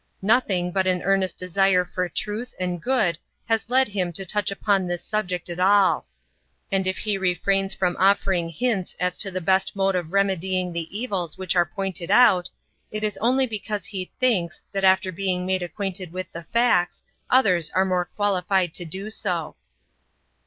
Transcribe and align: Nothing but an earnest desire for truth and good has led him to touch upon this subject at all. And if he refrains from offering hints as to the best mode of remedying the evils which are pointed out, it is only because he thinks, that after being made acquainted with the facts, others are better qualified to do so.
Nothing 0.23 0.71
but 0.71 0.87
an 0.87 1.03
earnest 1.03 1.37
desire 1.37 1.85
for 1.85 2.09
truth 2.09 2.55
and 2.59 2.81
good 2.81 3.19
has 3.45 3.69
led 3.69 3.87
him 3.89 4.11
to 4.13 4.25
touch 4.25 4.49
upon 4.49 4.87
this 4.87 5.03
subject 5.03 5.47
at 5.47 5.59
all. 5.59 6.07
And 6.71 6.87
if 6.87 6.97
he 6.97 7.19
refrains 7.19 7.75
from 7.75 7.95
offering 7.99 8.49
hints 8.49 8.95
as 8.99 9.15
to 9.19 9.29
the 9.29 9.39
best 9.39 9.75
mode 9.75 9.93
of 9.93 10.11
remedying 10.11 10.73
the 10.73 10.89
evils 10.97 11.37
which 11.37 11.55
are 11.55 11.67
pointed 11.67 12.09
out, 12.09 12.49
it 12.89 13.03
is 13.03 13.17
only 13.17 13.45
because 13.45 13.85
he 13.85 14.11
thinks, 14.19 14.63
that 14.71 14.83
after 14.83 15.11
being 15.11 15.45
made 15.45 15.61
acquainted 15.61 16.11
with 16.11 16.31
the 16.31 16.45
facts, 16.45 17.03
others 17.29 17.69
are 17.75 17.85
better 17.85 18.05
qualified 18.15 18.73
to 18.73 18.85
do 18.85 19.11
so. 19.11 19.55